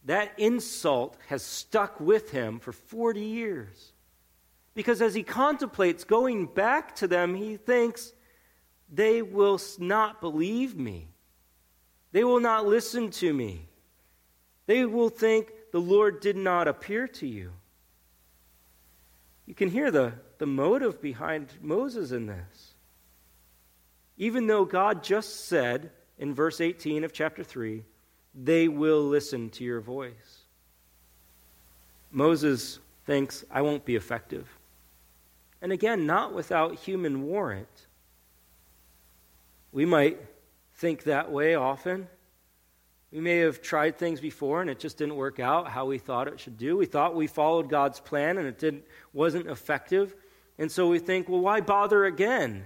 [0.05, 3.93] that insult has stuck with him for 40 years.
[4.75, 8.13] Because as he contemplates going back to them, he thinks,
[8.89, 11.07] they will not believe me.
[12.11, 13.67] They will not listen to me.
[14.65, 17.51] They will think the Lord did not appear to you.
[19.45, 22.73] You can hear the the motive behind Moses in this.
[24.17, 27.83] Even though God just said in verse 18 of chapter 3,
[28.33, 30.43] they will listen to your voice.
[32.11, 34.47] Moses thinks, I won't be effective.
[35.61, 37.87] And again, not without human warrant.
[39.71, 40.19] We might
[40.75, 42.07] think that way often.
[43.11, 46.27] We may have tried things before and it just didn't work out how we thought
[46.27, 46.77] it should do.
[46.77, 50.15] We thought we followed God's plan and it didn't, wasn't effective.
[50.57, 52.65] And so we think, well, why bother again?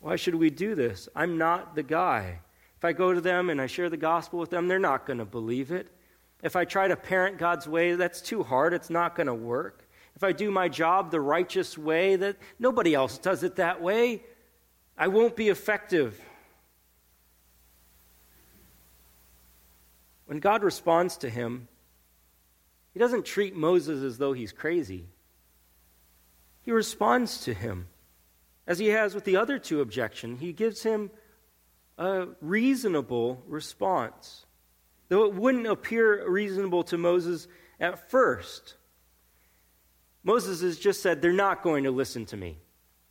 [0.00, 1.08] Why should we do this?
[1.14, 2.40] I'm not the guy.
[2.76, 5.18] If I go to them and I share the gospel with them, they're not going
[5.18, 5.88] to believe it.
[6.42, 8.72] If I try to parent God's way, that's too hard.
[8.72, 9.86] It's not going to work.
[10.16, 14.22] If I do my job the righteous way, that nobody else does it that way,
[14.96, 16.18] I won't be effective.
[20.26, 21.68] When God responds to him,
[22.92, 25.06] he doesn't treat Moses as though he's crazy
[26.70, 27.88] he responds to him.
[28.64, 31.10] As he has with the other two objections, he gives him
[31.98, 34.46] a reasonable response.
[35.08, 37.48] Though it wouldn't appear reasonable to Moses
[37.80, 38.76] at first.
[40.22, 42.56] Moses has just said, They're not going to listen to me.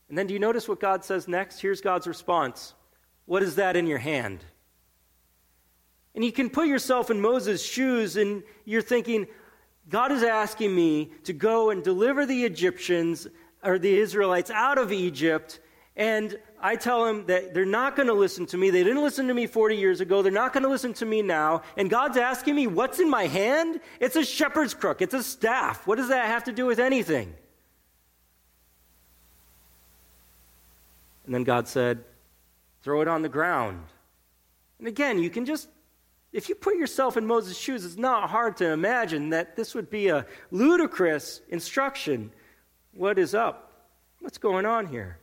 [0.07, 1.59] And then do you notice what God says next?
[1.59, 2.73] Here's God's response
[3.25, 4.45] What is that in your hand?
[6.15, 9.27] And you can put yourself in Moses' shoes and you're thinking,
[9.89, 13.27] God is asking me to go and deliver the Egyptians
[13.63, 15.59] or the Israelites out of Egypt.
[15.95, 18.69] And I tell them that they're not going to listen to me.
[18.69, 20.21] They didn't listen to me 40 years ago.
[20.21, 21.63] They're not going to listen to me now.
[21.75, 23.81] And God's asking me, what's in my hand?
[23.99, 25.85] It's a shepherd's crook, it's a staff.
[25.85, 27.33] What does that have to do with anything?
[31.25, 32.03] And then God said,
[32.81, 33.83] throw it on the ground.
[34.79, 35.67] And again, you can just
[36.31, 39.89] if you put yourself in Moses' shoes, it's not hard to imagine that this would
[39.89, 42.31] be a ludicrous instruction.
[42.99, 43.71] What is up?
[44.19, 45.19] What's going on here?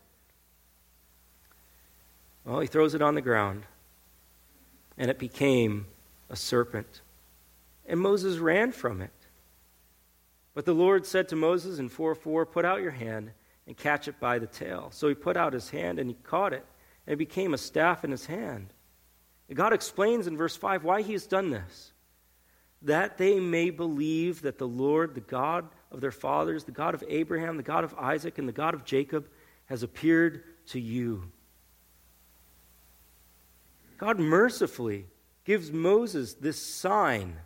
[2.47, 3.65] Well, he throws it on the ground,
[4.97, 5.87] and it became
[6.31, 7.03] a serpent.
[7.85, 9.13] And Moses ran from it.
[10.55, 13.33] But the Lord said to Moses in 4 4, Put out your hand
[13.67, 14.89] and catch it by the tail.
[14.91, 16.65] So he put out his hand and he caught it,
[17.07, 18.69] and it became a staff in his hand.
[19.53, 21.93] God explains in verse 5 why he has done this.
[22.81, 27.05] That they may believe that the Lord, the God of their fathers, the God of
[27.09, 29.29] Abraham, the God of Isaac, and the God of Jacob,
[29.67, 31.31] has appeared to you.
[33.99, 35.07] God mercifully
[35.45, 37.37] gives Moses this sign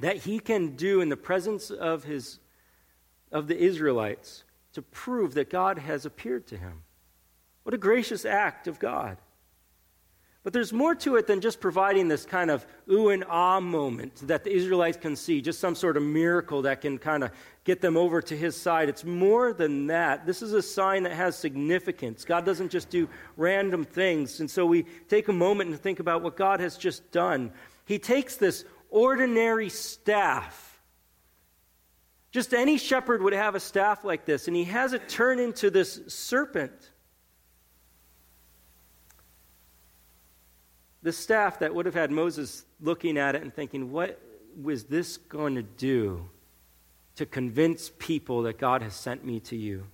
[0.00, 2.38] that he can do in the presence of, his,
[3.30, 6.82] of the Israelites to prove that God has appeared to him.
[7.62, 9.18] What a gracious act of God.
[10.44, 14.26] But there's more to it than just providing this kind of ooh and ah moment
[14.26, 17.30] that the Israelites can see, just some sort of miracle that can kind of
[17.62, 18.88] get them over to his side.
[18.88, 20.26] It's more than that.
[20.26, 22.24] This is a sign that has significance.
[22.24, 24.40] God doesn't just do random things.
[24.40, 27.52] And so we take a moment and think about what God has just done.
[27.84, 30.80] He takes this ordinary staff.
[32.32, 35.70] Just any shepherd would have a staff like this, and he has it turn into
[35.70, 36.91] this serpent.
[41.02, 44.20] The staff that would have had Moses looking at it and thinking, what
[44.60, 46.28] was this going to do
[47.16, 49.86] to convince people that God has sent me to you?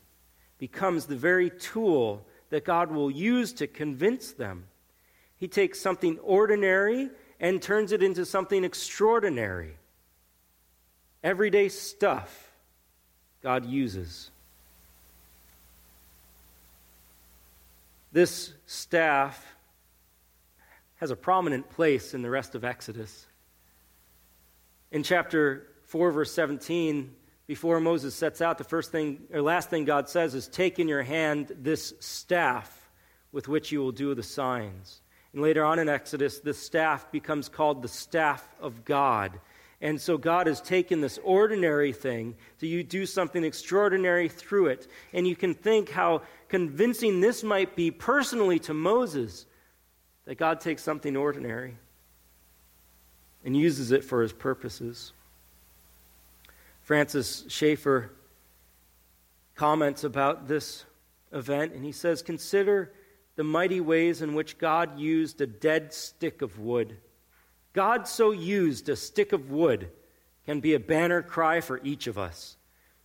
[0.59, 4.65] Becomes the very tool that God will use to convince them.
[5.37, 9.77] He takes something ordinary and turns it into something extraordinary.
[11.23, 12.51] Everyday stuff
[13.43, 14.31] God uses.
[18.13, 19.55] This staff
[20.99, 23.27] has a prominent place in the rest of Exodus.
[24.91, 27.15] In chapter 4, verse 17,
[27.47, 30.89] before Moses sets out, the first thing or last thing God says is, Take in
[30.89, 32.91] your hand this staff
[33.33, 35.01] with which you will do the signs.
[35.33, 39.39] And later on in Exodus, this staff becomes called the staff of God.
[39.81, 44.89] And so God has taken this ordinary thing to you do something extraordinary through it.
[45.13, 49.47] And you can think how convincing this might be personally to Moses
[50.29, 51.75] that God takes something ordinary
[53.47, 55.15] and uses it for his purposes.
[56.83, 58.11] Francis Schaeffer
[59.55, 60.85] comments about this
[61.33, 62.93] event, and he says, Consider
[63.37, 66.99] the mighty ways in which God used a dead stick of wood.
[67.73, 69.91] God so used a stick of wood
[70.45, 72.59] can be a banner cry for each of us.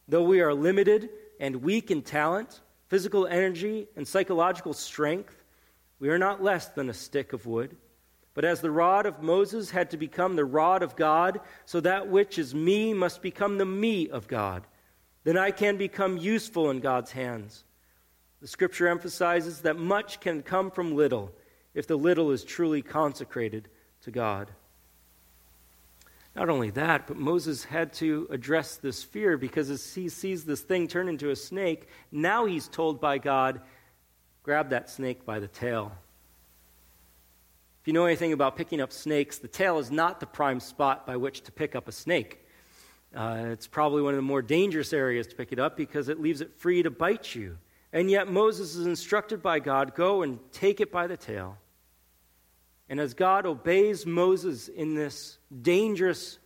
[0.09, 1.09] Though we are limited
[1.39, 2.59] and weak in talent,
[2.89, 5.42] physical energy, and psychological strength,
[6.03, 7.77] we are not less than a stick of wood.
[8.33, 12.09] But as the rod of Moses had to become the rod of God, so that
[12.09, 14.67] which is me must become the me of God.
[15.23, 17.63] Then I can become useful in God's hands.
[18.41, 21.31] The scripture emphasizes that much can come from little
[21.73, 23.69] if the little is truly consecrated
[24.01, 24.51] to God.
[26.35, 30.63] Not only that, but Moses had to address this fear because as he sees this
[30.63, 33.61] thing turn into a snake, now he's told by God,
[34.43, 35.91] grab that snake by the tail.
[37.81, 41.07] If you know anything about picking up snakes, the tail is not the prime spot
[41.07, 42.45] by which to pick up a snake.
[43.15, 46.19] Uh, it's probably one of the more dangerous areas to pick it up because it
[46.19, 47.57] leaves it free to bite you.
[47.91, 51.57] And yet Moses is instructed by God go and take it by the tail.
[52.89, 56.39] And as God obeys Moses in this dangerous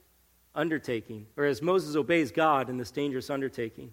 [0.54, 3.92] undertaking, or as Moses obeys God in this dangerous undertaking,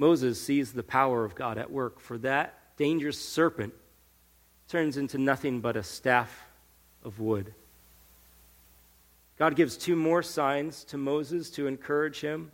[0.00, 3.74] Moses sees the power of God at work, for that dangerous serpent
[4.66, 6.46] turns into nothing but a staff
[7.04, 7.52] of wood.
[9.38, 12.50] God gives two more signs to Moses to encourage him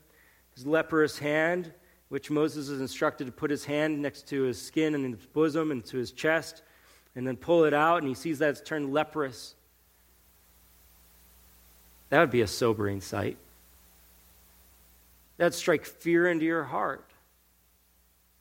[0.56, 1.72] his leprous hand,
[2.08, 5.70] which Moses is instructed to put his hand next to his skin and his bosom
[5.70, 6.62] and to his chest,
[7.14, 9.54] and then pull it out, and he sees that it's turned leprous.
[12.08, 13.36] That would be a sobering sight.
[15.36, 17.05] That'd strike fear into your heart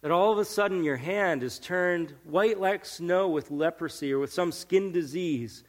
[0.06, 4.20] that all of a sudden your hand is turned white like snow with leprosy or
[4.20, 5.64] with some skin disease,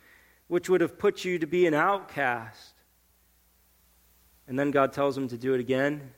[0.49, 2.75] which would have put you to be an outcast.
[4.46, 6.11] And then God tells him to do it again, and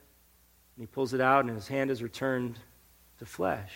[0.80, 2.58] he pulls it out, and his hand is returned
[3.20, 3.72] to flesh.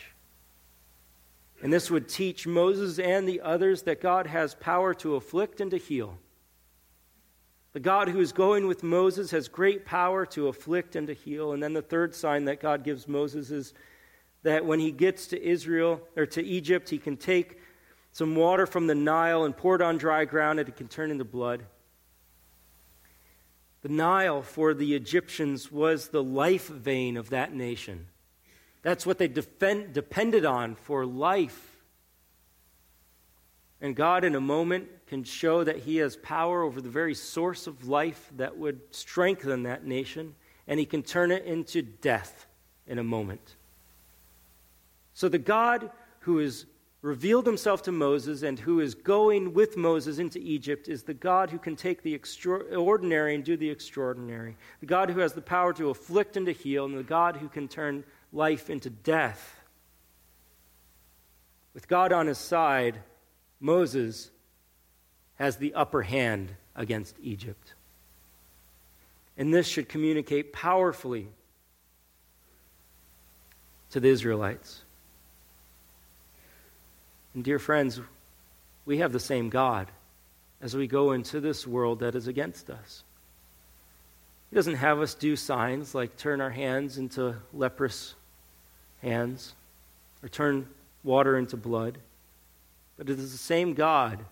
[1.62, 5.70] And this would teach Moses and the others that God has power to afflict and
[5.70, 6.18] to heal.
[7.74, 11.52] The God who is going with Moses has great power to afflict and to heal.
[11.52, 13.72] And then the third sign that God gives Moses is
[14.42, 17.58] that when he gets to Israel or to Egypt, he can take
[18.12, 21.10] some water from the Nile and pour it on dry ground and it can turn
[21.10, 21.64] into blood.
[23.82, 28.06] The Nile for the Egyptians was the life vein of that nation.
[28.82, 31.68] That's what they defend, depended on for life.
[33.80, 37.66] And God, in a moment, can show that He has power over the very source
[37.66, 40.36] of life that would strengthen that nation,
[40.68, 42.46] and He can turn it into death
[42.86, 43.56] in a moment.
[45.14, 45.90] So the God
[46.20, 46.66] who has
[47.02, 51.50] revealed himself to Moses and who is going with Moses into Egypt is the God
[51.50, 55.72] who can take the extraordinary and do the extraordinary, the God who has the power
[55.74, 59.60] to afflict and to heal, and the God who can turn life into death.
[61.74, 63.00] With God on his side,
[63.58, 64.30] Moses
[65.36, 67.74] has the upper hand against Egypt.
[69.36, 71.28] And this should communicate powerfully
[73.90, 74.82] to the Israelites.
[77.34, 78.00] And, dear friends,
[78.84, 79.88] we have the same God
[80.60, 83.04] as we go into this world that is against us.
[84.50, 88.14] He doesn't have us do signs like turn our hands into leprous
[89.00, 89.54] hands
[90.22, 90.68] or turn
[91.02, 91.98] water into blood,
[92.96, 94.24] but it is the same God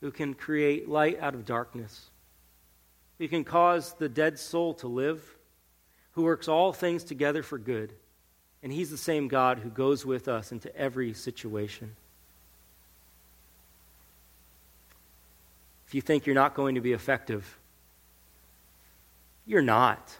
[0.00, 2.10] who can create light out of darkness,
[3.18, 5.22] who can cause the dead soul to live,
[6.12, 7.92] who works all things together for good.
[8.62, 11.94] And He's the same God who goes with us into every situation.
[15.96, 17.58] You think you're not going to be effective,
[19.46, 20.14] you're not,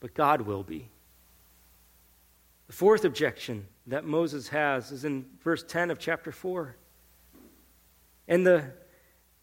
[0.00, 0.88] but God will be.
[2.68, 6.74] The fourth objection that Moses has is in verse 10 of chapter 4.
[8.28, 8.64] And the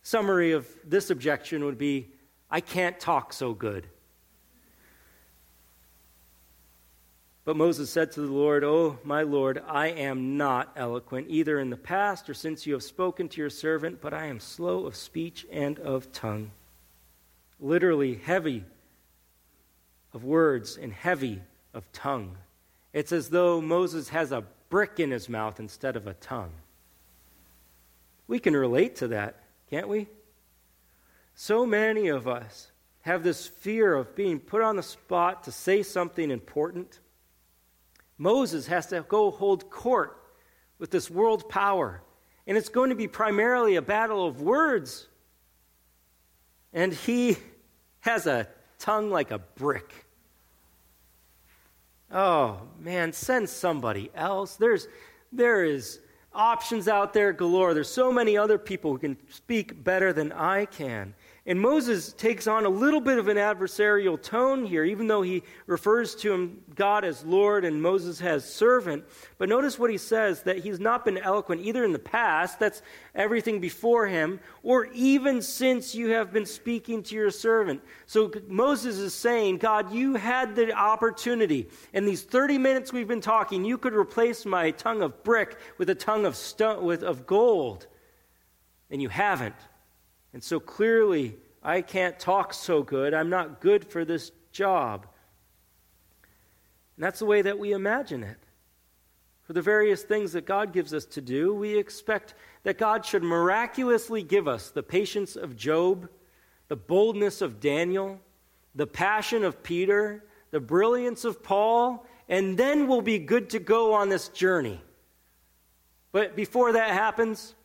[0.01, 2.07] summary of this objection would be
[2.49, 3.85] I can't talk so good.
[7.47, 11.69] But Moses said to the Lord, Oh, my Lord, I am not eloquent, either in
[11.69, 14.97] the past or since you have spoken to your servant, but I am slow of
[14.97, 16.51] speech and of tongue.
[17.57, 18.65] Literally, heavy
[20.13, 21.41] of words and heavy
[21.73, 22.35] of tongue.
[22.91, 26.51] It's as though Moses has a brick in his mouth instead of a tongue.
[28.27, 30.07] We can relate to that, can't we?
[31.33, 32.73] So many of us
[33.03, 36.99] have this fear of being put on the spot to say something important
[38.17, 40.21] Moses has to go hold court
[40.79, 42.01] with this world power.
[42.45, 45.07] And it's going to be primarily a battle of words.
[46.73, 47.37] And he
[47.99, 48.47] has a
[48.79, 50.05] tongue like a brick.
[52.11, 54.55] Oh, man, send somebody else.
[54.55, 54.87] There's,
[55.31, 55.99] there is
[56.33, 57.73] options out there galore.
[57.73, 61.15] There's so many other people who can speak better than I can.
[61.47, 65.43] And Moses takes on a little bit of an adversarial tone here, even though he
[65.65, 69.05] refers to him, God as Lord and Moses as servant.
[69.37, 72.81] But notice what he says that he's not been eloquent either in the past, that's
[73.15, 77.81] everything before him, or even since you have been speaking to your servant.
[78.07, 81.69] So Moses is saying, God, you had the opportunity.
[81.93, 85.89] In these 30 minutes we've been talking, you could replace my tongue of brick with
[85.89, 87.87] a tongue of, stone, with, of gold.
[88.91, 89.55] And you haven't.
[90.37, 93.15] And so clearly, I can't talk so good.
[93.15, 95.07] I'm not good for this job.
[96.95, 98.37] And that's the way that we imagine it.
[99.45, 103.23] For the various things that God gives us to do, we expect that God should
[103.23, 106.07] miraculously give us the patience of Job,
[106.67, 108.19] the boldness of Daniel,
[108.75, 113.95] the passion of Peter, the brilliance of Paul, and then we'll be good to go
[113.95, 114.79] on this journey.
[116.11, 117.55] But before that happens,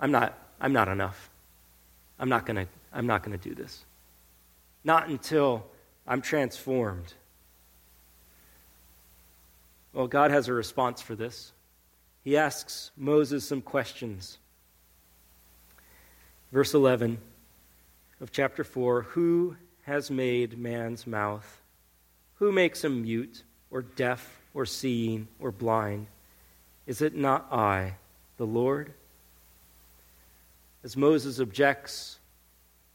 [0.00, 1.28] I'm not I'm not enough.
[2.18, 3.84] I'm not going to I'm not going to do this.
[4.82, 5.66] Not until
[6.06, 7.12] I'm transformed.
[9.92, 11.52] Well, God has a response for this.
[12.22, 14.38] He asks Moses some questions.
[16.50, 17.18] Verse 11
[18.22, 21.60] of chapter 4 Who has made man's mouth?
[22.36, 26.06] Who makes him mute, or deaf, or seeing, or blind?
[26.86, 27.96] Is it not I,
[28.38, 28.94] the Lord?
[30.84, 32.18] As Moses objects,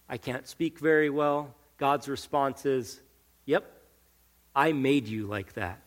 [0.07, 3.01] I can't speak very well, God's response is,
[3.45, 3.65] Yep,
[4.55, 5.81] I made you like that.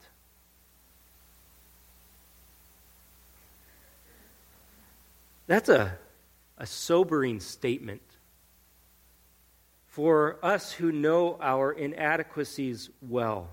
[5.46, 5.96] That's a,
[6.58, 8.02] a sobering statement.
[9.86, 13.48] For us who know our inadequacies well,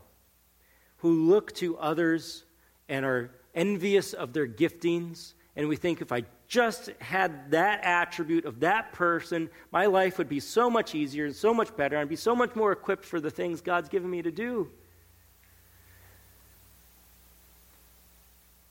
[0.97, 2.45] who look to others
[2.87, 8.43] and are envious of their giftings, and we think if I just had that attribute
[8.45, 11.95] of that person, my life would be so much easier and so much better.
[11.95, 14.67] I'd be so much more equipped for the things God's given me to do.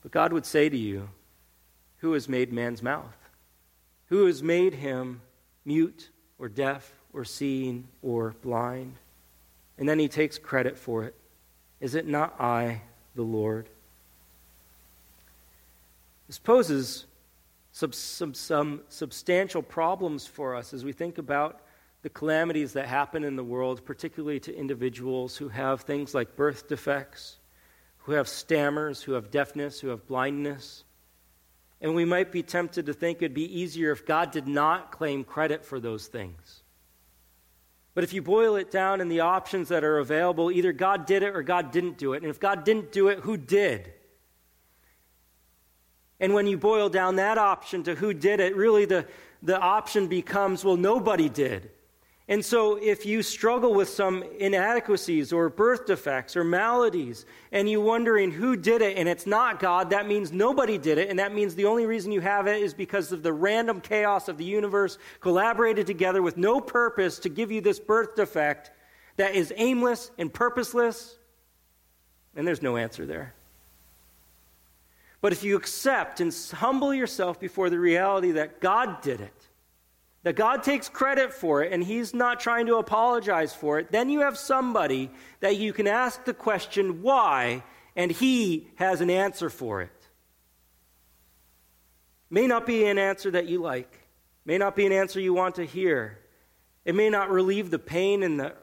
[0.03, 1.09] But God would say to you,
[1.99, 3.15] Who has made man's mouth?
[4.07, 5.21] Who has made him
[5.63, 8.95] mute or deaf or seeing or blind?
[9.77, 11.15] And then he takes credit for it.
[11.79, 12.81] Is it not I,
[13.15, 13.69] the Lord?
[16.27, 17.05] This poses
[17.79, 21.61] some, some, some substantial problems for us as we think about
[22.01, 26.67] the calamities that happen in the world, particularly to individuals who have things like birth
[26.67, 27.37] defects,
[27.99, 30.83] who have stammers, who have deafness, who have blindness.
[31.79, 35.23] And we might be tempted to think it'd be easier if God did not claim
[35.23, 36.63] credit for those things.
[37.93, 41.23] But if you boil it down in the options that are available, either God did
[41.23, 42.23] it or God didn't do it.
[42.23, 43.93] And if God didn't do it, who did?
[46.19, 49.05] And when you boil down that option to who did it, really the,
[49.41, 51.71] the option becomes well, nobody did.
[52.29, 57.81] And so, if you struggle with some inadequacies or birth defects or maladies, and you're
[57.81, 61.33] wondering who did it, and it's not God, that means nobody did it, and that
[61.33, 64.45] means the only reason you have it is because of the random chaos of the
[64.45, 68.69] universe collaborated together with no purpose to give you this birth defect
[69.17, 71.17] that is aimless and purposeless,
[72.35, 73.33] and there's no answer there.
[75.21, 79.47] But if you accept and humble yourself before the reality that God did it,
[80.23, 84.09] that God takes credit for it and He's not trying to apologize for it, then
[84.09, 85.09] you have somebody
[85.39, 87.63] that you can ask the question, why,
[87.95, 89.89] and He has an answer for it.
[92.29, 94.07] May not be an answer that you like,
[94.45, 96.19] may not be an answer you want to hear.
[96.85, 98.53] It may not relieve the pain and the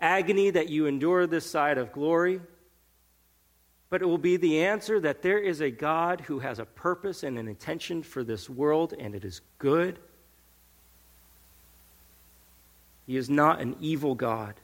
[0.00, 2.40] agony that you endure this side of glory,
[3.90, 7.22] but it will be the answer that there is a God who has a purpose
[7.22, 9.98] and an intention for this world, and it is good
[13.10, 14.54] he is not an evil God.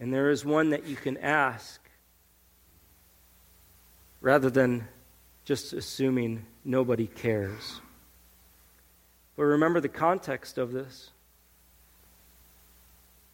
[0.00, 1.78] And there is one that you can ask
[4.22, 4.88] rather than
[5.44, 7.82] just assuming nobody cares.
[9.36, 11.10] But remember the context of this.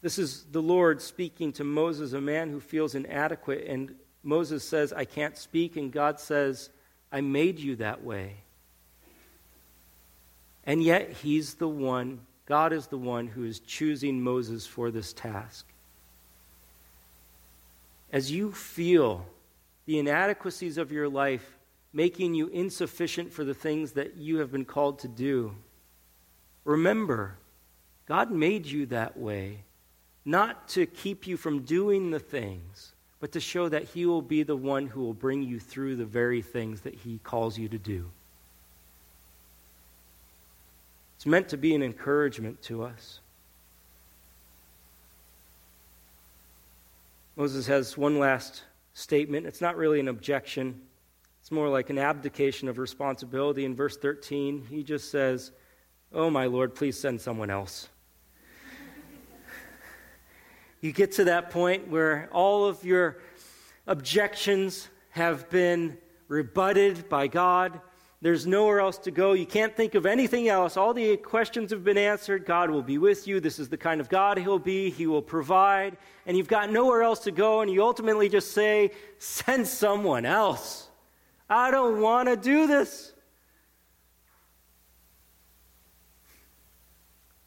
[0.01, 3.65] This is the Lord speaking to Moses, a man who feels inadequate.
[3.65, 5.75] And Moses says, I can't speak.
[5.75, 6.69] And God says,
[7.11, 8.37] I made you that way.
[10.65, 15.13] And yet, He's the one God is the one who is choosing Moses for this
[15.13, 15.65] task.
[18.11, 19.25] As you feel
[19.85, 21.57] the inadequacies of your life
[21.93, 25.55] making you insufficient for the things that you have been called to do,
[26.65, 27.37] remember,
[28.07, 29.63] God made you that way,
[30.25, 32.93] not to keep you from doing the things,
[33.23, 36.03] but to show that He will be the one who will bring you through the
[36.03, 38.09] very things that He calls you to do.
[41.15, 43.21] It's meant to be an encouragement to us.
[47.37, 48.63] Moses has one last
[48.93, 49.45] statement.
[49.45, 50.81] It's not really an objection,
[51.39, 53.63] it's more like an abdication of responsibility.
[53.63, 55.53] In verse 13, he just says,
[56.11, 57.87] Oh, my Lord, please send someone else.
[60.83, 63.19] You get to that point where all of your
[63.87, 67.79] objections have been rebutted by God.
[68.21, 69.31] There's nowhere else to go.
[69.31, 70.75] You can't think of anything else.
[70.75, 72.45] All the questions have been answered.
[72.45, 73.39] God will be with you.
[73.39, 74.89] This is the kind of God He'll be.
[74.89, 75.95] He will provide.
[76.25, 77.61] And you've got nowhere else to go.
[77.61, 80.89] And you ultimately just say, send someone else.
[81.49, 83.13] I don't want to do this.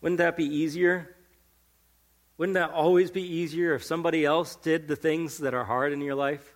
[0.01, 1.15] Wouldn't that be easier?
[2.39, 6.01] Wouldn't that always be easier if somebody else did the things that are hard in
[6.01, 6.55] your life?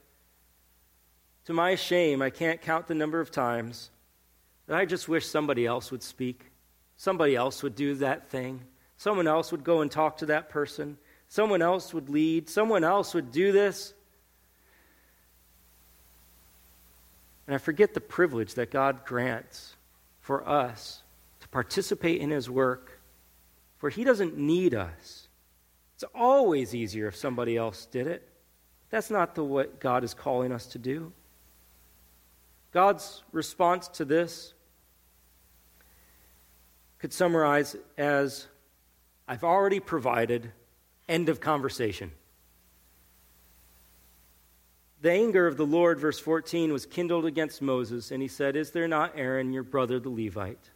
[1.46, 3.90] To my shame, I can't count the number of times
[4.66, 6.50] that I just wish somebody else would speak.
[6.96, 8.60] Somebody else would do that thing.
[8.98, 10.98] Someone else would go and talk to that person.
[11.28, 12.50] Someone else would lead.
[12.50, 13.94] Someone else would do this.
[17.46, 19.74] And I forget the privilege that God grants
[20.20, 21.02] for us
[21.40, 23.00] to participate in His work,
[23.78, 25.26] for He doesn't need us.
[26.00, 28.26] It's always easier if somebody else did it.
[28.88, 31.12] That's not the what God is calling us to do.
[32.72, 34.54] God's response to this
[37.00, 38.46] could summarize as
[39.28, 40.52] I've already provided,
[41.06, 42.12] end of conversation.
[45.02, 48.70] The anger of the Lord, verse 14, was kindled against Moses, and he said, Is
[48.70, 50.70] there not Aaron, your brother, the Levite?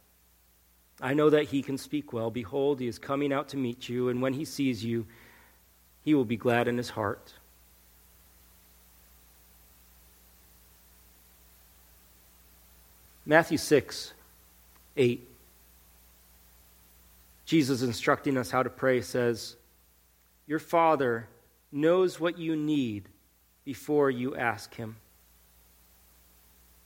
[1.01, 2.31] I know that he can speak well.
[2.31, 5.05] Behold, he is coming out to meet you, and when he sees you,
[6.03, 7.33] he will be glad in his heart.
[13.25, 14.13] Matthew 6,
[14.95, 15.27] 8.
[17.45, 19.55] Jesus instructing us how to pray says,
[20.47, 21.27] Your Father
[21.71, 23.09] knows what you need
[23.65, 24.95] before you ask him.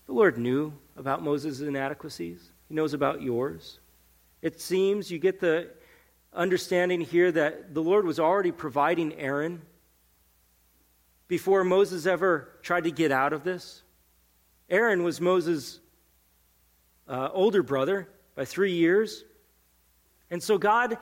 [0.07, 3.79] The Lord knew about Moses' inadequacies, He knows about yours.
[4.41, 5.69] It seems you get the
[6.33, 9.61] understanding here that the Lord was already providing Aaron
[11.27, 13.83] before Moses ever tried to get out of this.
[14.69, 15.79] Aaron was Moses'
[17.07, 19.23] uh, older brother by three years.
[20.31, 20.97] And so God,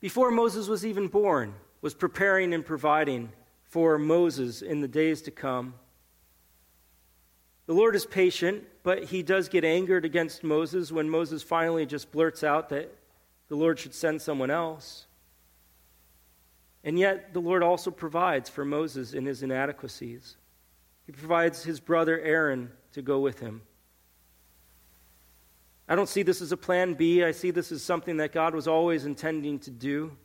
[0.00, 3.30] before Moses was even born, was preparing and providing
[3.64, 5.74] for Moses in the days to come.
[7.68, 12.10] The Lord is patient, but he does get angered against Moses when Moses finally just
[12.10, 12.90] blurts out that
[13.48, 15.04] the Lord should send someone else.
[16.82, 20.38] And yet, the Lord also provides for Moses in his inadequacies.
[21.04, 23.60] He provides his brother Aaron to go with him.
[25.86, 27.22] I don't see this as a plan B.
[27.22, 30.16] I see this as something that God was always intending to do.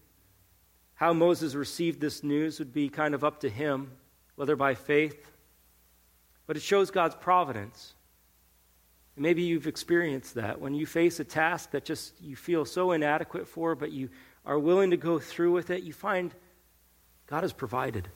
[0.94, 3.92] How Moses received this news would be kind of up to him,
[4.38, 5.33] whether by faith,
[6.48, 7.94] but it shows God's providence.
[9.16, 13.48] maybe you've experienced that when you face a task that just you feel so inadequate
[13.48, 14.10] for, but you
[14.46, 16.34] are willing to go through with it, you find
[17.28, 18.08] God has provided.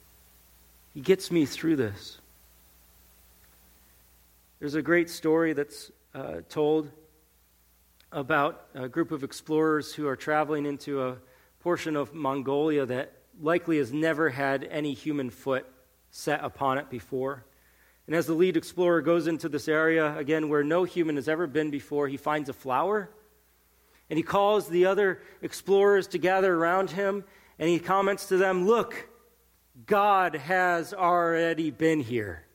[0.93, 2.17] He gets me through this.
[4.59, 6.89] There's a great story that's uh, told
[8.11, 11.17] about a group of explorers who are traveling into a
[11.59, 15.65] portion of Mongolia that likely has never had any human foot
[16.09, 17.43] set upon it before.
[18.07, 21.45] And as the lead explorer goes into this area, again, where no human has ever
[21.45, 23.09] been before, he finds a flower.
[24.09, 27.25] And he calls the other explorers to gather around him,
[27.59, 29.09] and he comments to them, Look,
[29.85, 32.45] God has already been here.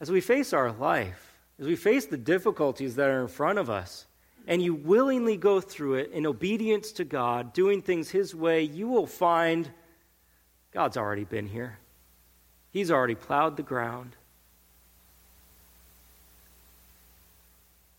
[0.00, 3.68] As we face our life, as we face the difficulties that are in front of
[3.68, 4.06] us,
[4.46, 8.86] and you willingly go through it in obedience to God, doing things His way, you
[8.86, 9.70] will find
[10.72, 11.78] God's already been here.
[12.74, 14.16] He's already plowed the ground.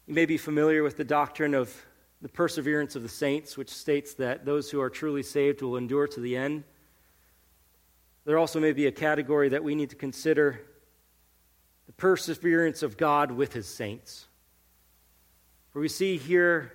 [0.05, 1.73] You may be familiar with the doctrine of
[2.21, 6.07] the perseverance of the saints, which states that those who are truly saved will endure
[6.07, 6.65] to the end.
[8.25, 10.59] There also may be a category that we need to consider
[11.85, 14.25] the perseverance of God with his saints.
[15.71, 16.73] For we see here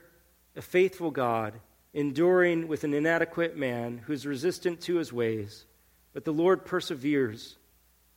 [0.56, 1.52] a faithful God
[1.92, 5.66] enduring with an inadequate man who's resistant to his ways,
[6.14, 7.58] but the Lord perseveres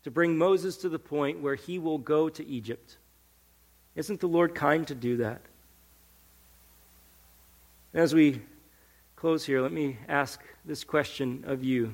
[0.03, 2.97] to bring Moses to the point where he will go to Egypt.
[3.95, 5.41] Isn't the Lord kind to do that?
[7.93, 8.41] As we
[9.15, 11.93] close here, let me ask this question of you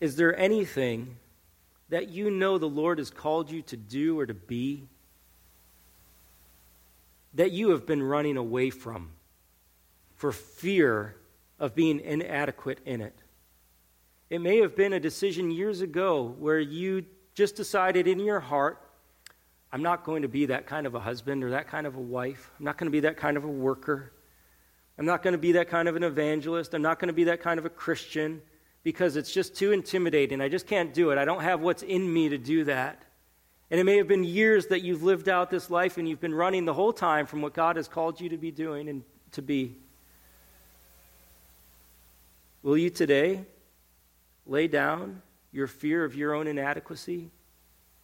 [0.00, 1.16] Is there anything
[1.88, 4.84] that you know the Lord has called you to do or to be
[7.34, 9.10] that you have been running away from
[10.16, 11.14] for fear
[11.58, 13.14] of being inadequate in it.
[14.30, 18.82] It may have been a decision years ago where you just decided in your heart,
[19.72, 22.00] I'm not going to be that kind of a husband or that kind of a
[22.00, 22.50] wife.
[22.58, 24.12] I'm not going to be that kind of a worker.
[24.98, 26.74] I'm not going to be that kind of an evangelist.
[26.74, 28.42] I'm not going to be that kind of a Christian
[28.82, 30.40] because it's just too intimidating.
[30.40, 31.18] I just can't do it.
[31.18, 33.02] I don't have what's in me to do that.
[33.70, 36.34] And it may have been years that you've lived out this life and you've been
[36.34, 39.42] running the whole time from what God has called you to be doing and to
[39.42, 39.76] be.
[42.62, 43.44] Will you today
[44.48, 45.22] lay down
[45.52, 47.30] your fear of your own inadequacy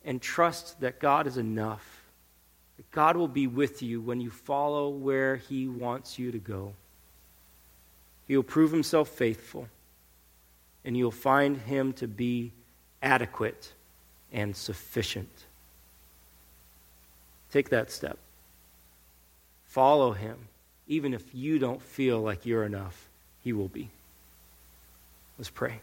[0.04, 2.02] and trust that God is enough?
[2.76, 6.74] That God will be with you when you follow where He wants you to go.
[8.28, 9.68] He will prove Himself faithful
[10.84, 12.52] and you'll find him to be
[13.02, 13.72] adequate
[14.32, 15.30] and sufficient.
[17.50, 18.18] Take that step.
[19.66, 20.36] Follow him.
[20.86, 23.08] Even if you don't feel like you're enough,
[23.42, 23.88] he will be.
[25.38, 25.80] Let's pray.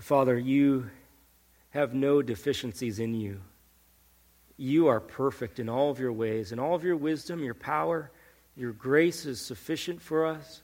[0.00, 0.90] Father, you
[1.70, 3.40] have no deficiencies in you.
[4.56, 8.10] You are perfect in all of your ways, in all of your wisdom, your power,
[8.56, 10.62] your grace is sufficient for us.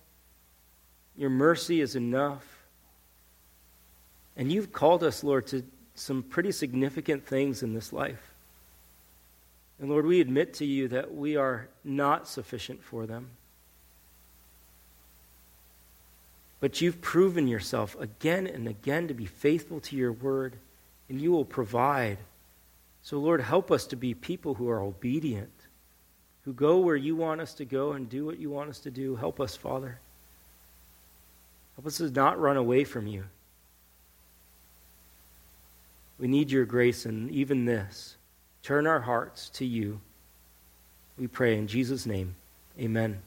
[1.16, 2.44] Your mercy is enough.
[4.36, 5.62] And you've called us, Lord, to
[5.94, 8.32] some pretty significant things in this life.
[9.78, 13.30] And Lord, we admit to you that we are not sufficient for them.
[16.64, 20.56] But you've proven yourself again and again to be faithful to your word,
[21.10, 22.16] and you will provide
[23.02, 25.52] so, Lord, help us to be people who are obedient,
[26.46, 28.90] who go where you want us to go and do what you want us to
[28.90, 29.14] do.
[29.14, 29.98] Help us, Father.
[31.76, 33.24] Help us to not run away from you.
[36.18, 38.16] We need your grace and even this.
[38.62, 40.00] Turn our hearts to you.
[41.18, 42.34] We pray in Jesus' name.
[42.80, 43.20] Amen.